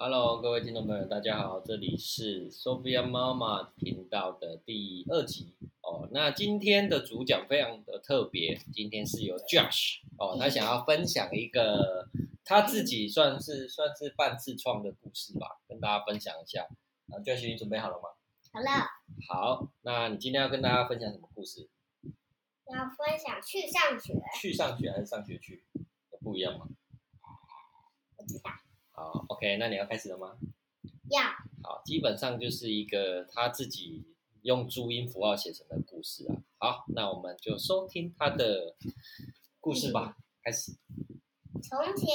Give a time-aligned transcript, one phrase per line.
[0.00, 6.08] Hello，各位听众朋友，大家好，这里是 Sophia 妈妈频道的第二集哦。
[6.12, 12.08] 那今天的主讲非常的特别，今天是由 Josh 哦，他想要分享一个
[12.44, 16.68] 他自己算是算是半自创的故事吧，跟大家分享一下。
[17.08, 18.08] 啊，Josh，你准备好了吗？
[18.52, 18.70] 好了，
[19.28, 21.68] 好，那你今天要跟大家分享什么故事？
[22.72, 25.64] 要分享去上学，去上学还是上学去？
[26.12, 26.68] 有不一样吗？
[28.16, 28.52] 不知道
[28.98, 30.36] 好，OK，那你要开始了吗？
[31.08, 31.22] 要
[31.62, 34.04] 好，基本上就是一个他自己
[34.42, 36.34] 用注音符号写成的故事啊。
[36.58, 38.74] 好，那我们就收听他的
[39.60, 40.16] 故事吧。
[40.42, 40.72] 开始。
[41.62, 42.08] 从前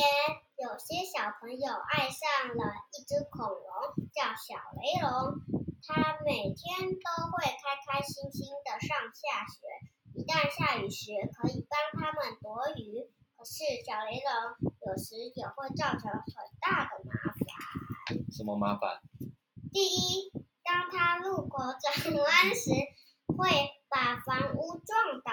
[0.58, 5.40] 有些小朋友爱上了一只恐龙，叫小雷龙。
[5.86, 9.68] 它每天都会开开心心的上下学，
[10.16, 13.08] 一旦下雨时可以帮他们躲雨。
[13.36, 16.23] 可是小雷龙有时也会造成。
[18.44, 19.00] 什么麻烦？
[19.72, 20.30] 第一，
[20.66, 22.72] 当他路口转弯时，
[23.38, 25.32] 会把房屋撞倒；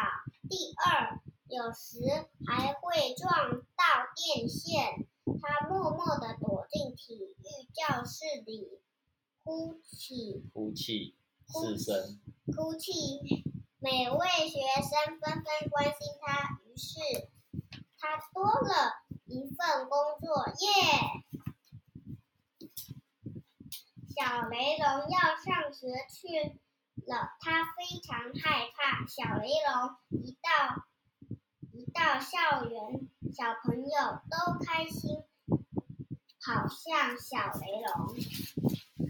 [0.48, 1.18] 第二，
[1.48, 1.98] 有时
[2.46, 3.84] 还会撞到
[4.14, 5.08] 电线。
[5.42, 8.80] 他默默地躲进体育教室里，
[9.42, 11.16] 哭泣，哭泣，
[11.48, 12.20] 四声。
[12.54, 13.44] 哭泣。
[13.80, 17.28] 每位学生纷纷关心他，于是
[17.98, 21.19] 他多了一份工作，耶！
[24.30, 26.54] 小雷龙要上学去
[27.04, 29.04] 了，他非常害怕。
[29.04, 30.86] 小雷龙一到
[31.72, 35.24] 一到校园，小朋友都开心，
[36.46, 38.14] 跑向小雷龙，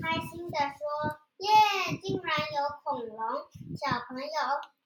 [0.01, 2.01] 开心的说：“耶！
[2.01, 3.19] 竟然有恐龙！”
[3.77, 4.27] 小朋友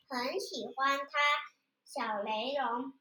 [0.09, 1.15] 很喜欢它。
[1.85, 2.93] 小雷龙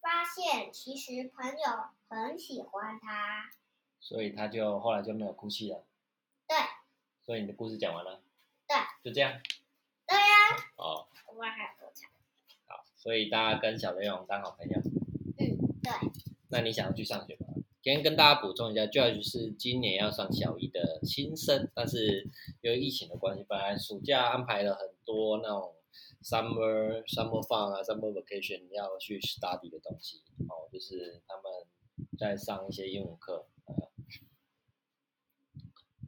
[0.00, 3.44] 发现，其实朋友很喜欢它。
[4.00, 5.84] 所以他就后来就没有哭泣了。
[6.48, 6.56] 对
[7.24, 8.22] 所以你的故事讲完了，
[8.66, 9.38] 对就这样。
[10.06, 12.10] 对呀、哦，我们还有多长？
[12.66, 14.80] 好，所以大家跟小雷勇当好朋友。
[15.38, 15.92] 嗯，对，
[16.48, 17.46] 那你想要去上学吗？
[17.80, 22.28] 今天跟大家补充一下，Josh 是今年要上小一的新生，但是
[22.62, 25.74] 由于疫情的关系，本来暑假安排了很多那种
[26.22, 31.44] summer summer fun 啊，summer vacation 要去 study 的东西，哦，就是他们
[32.18, 33.57] 在上一些英文课，呃，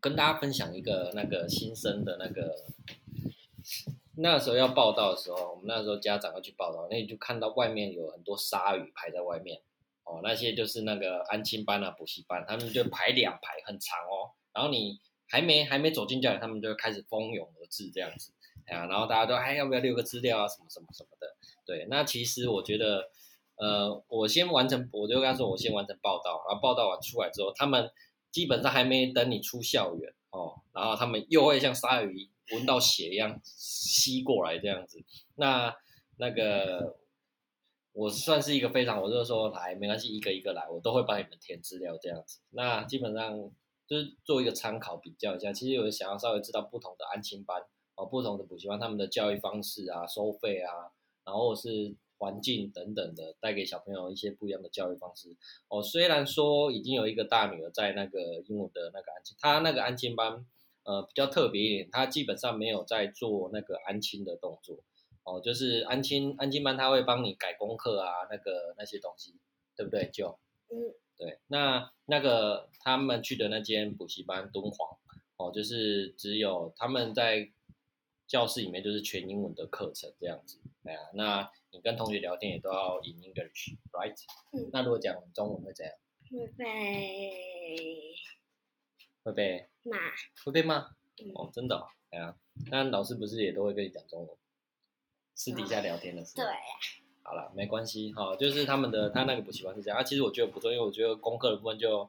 [0.00, 2.56] 跟大家分享一个那个新生的那个。
[4.16, 9.62] 那时候要报道的时候，我们那时候家长要去报道，那你就看到外面有很多鲨鱼排在外面，
[10.04, 14.36] 哦，那些就是那个安亲班啊、补习班，他们就排两排很长哦。
[14.52, 18.32] 然后你还没还没走进教室，他们就开始蜂拥而至这样子，
[18.66, 21.36] 哎呀，然后大家都哎要不要留个资料啊，什么什么什么的。
[21.64, 23.08] 对，那其实我觉得，
[23.56, 27.90] 呃，我先完成，我就跟他说我先完成报道，然后报道完出来之后，他们
[28.30, 35.02] 基本上还没等你出校园哦，然后他们又会像鲨鱼闻到血一样吸过来这样子。
[35.36, 35.76] 那
[36.16, 36.98] 那个
[37.92, 42.38] 我算是一个非常，我就说来没关系，一个一个来，我都会帮你们填资料这样子。
[42.50, 43.50] 那基本上
[43.86, 47.60] 就是做一个参考比较一下，其实有想要稍微知道不同的安亲班
[47.96, 50.92] 哦，不同的补习班他们的教育方式啊、收费啊，
[51.24, 55.34] 然后是环境等等的，带给小朋友一些不一样的教育方式
[55.66, 55.82] 哦。
[55.82, 60.46] 虽然说已经有一个大女儿在那个英文的那个安亲，她那个安亲班。
[60.82, 64.78] 呃，比较特别一点，她基本上没有在做那个安亲的动作，
[65.24, 69.34] 哦，就是安亲安亲班他会帮你改功课啊，那个那些东西，
[69.76, 70.08] 对不对？
[70.10, 70.38] 就
[70.70, 74.96] 嗯，对，那那个他们去的那间补习班敦煌，
[75.36, 77.50] 哦，就是只有他们在
[78.30, 84.14] 教室里面就是全英文的课程这样子，哎呀，那你跟同学聊天也都要 in English，right？
[84.52, 85.92] 嗯那如果讲中文会怎样？
[86.30, 88.14] 会被
[89.24, 89.98] 会被骂。
[90.44, 90.76] 会被骂？
[91.18, 92.36] 嗯哦，真的、哦，哎呀，
[92.70, 94.30] 那老师不是也都会跟你讲中文？
[95.34, 96.44] 私底下聊天的时候。
[96.44, 96.54] 对，
[97.24, 100.04] 好了，没关系，哈、就是他们的他那个补习班是这样啊。
[100.04, 102.08] 其实我觉得不错，因为我觉得功课的部分就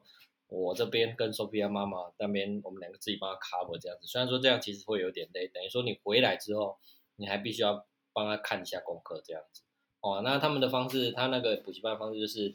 [0.52, 4.06] 我这边跟 Sophia 妈妈那边，我们两个自己帮他 cover 这样子。
[4.06, 6.78] 虽然说这样其实会有点累，等于说你回来之后，
[7.16, 9.62] 你还必须要帮他看一下功课这样子。
[10.00, 12.54] 哦，那他们的方式，他那个补习班方式就是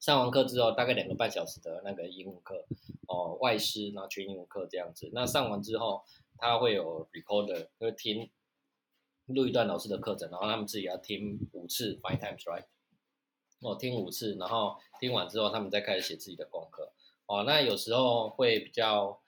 [0.00, 2.66] 上完课之后，大概两个半小时的那个英文课，
[3.06, 5.08] 哦，外师，然后全英文课这样子。
[5.12, 6.02] 那上完之后，
[6.38, 8.28] 他会有 recorder，会听
[9.26, 12.64] 录一段老师的课程，然后他们自己要听五次 five times right，
[13.60, 16.92] 哦，听五次，然后听完之后，他们再开始写自己的功课。
[17.26, 19.20] 哦，那有时候会比较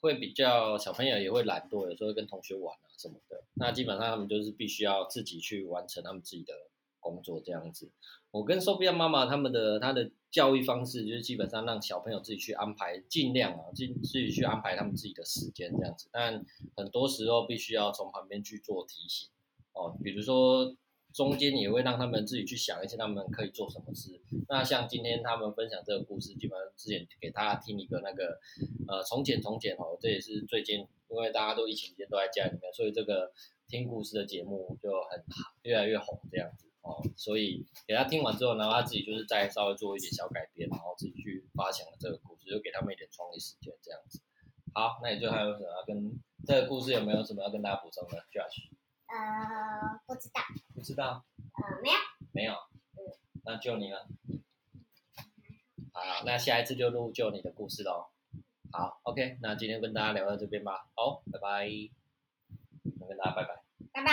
[0.00, 3.44] 会比较小朋友也会懒惰，有时候跟同学玩啊什么的。
[3.54, 6.52] 那基本上他们就是必须要自己去完成他们自己的
[6.98, 7.90] 工作这样子。
[8.32, 16.08] 我跟 Sophia 妈妈他们的她的教育方式就是基本上让小朋友自己去安排，尽量啊，尽自己去安排他们自己的时间这样子。
[16.10, 16.44] 但
[16.76, 19.28] 很多时候必须要从旁边去做提醒
[19.74, 20.74] 哦，比如说
[21.12, 24.20] 中间也会让他们自己去想一些他们可以做什么事。
[24.48, 28.40] 那像今天他们分享这个故事，基本上之前给大家听一个那个
[28.88, 33.32] 呃从前从前哦，这也是最近因为大家都疫情期间都在家里面，所以这个
[33.68, 35.22] 听故事的节目就很
[35.62, 36.66] 越来越红这样子。
[36.82, 44.20] 哦，所以给他听完之后，然后他自己就是再稍微做一点小改编，然后自己去发想了这个故事，就给他们一点创意时间这样子。
[44.74, 48.66] 好，那你最后还有什么要跟这个故事有没有什么要跟大家补充的，Josh？
[49.12, 50.40] 呃，不知道，
[50.74, 51.98] 不知道，呃，没有，
[52.32, 52.54] 没有。
[53.44, 54.06] 那就你了。
[55.92, 58.06] 好，那下一次就录就你的故事喽。
[58.72, 60.88] 好，OK，那今天跟大家聊到这边吧。
[60.94, 61.68] 好，拜拜。
[63.06, 63.62] 跟大家拜拜。
[63.92, 64.12] 拜拜。